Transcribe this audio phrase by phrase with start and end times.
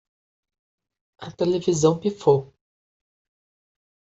[1.19, 2.51] A televisão pifou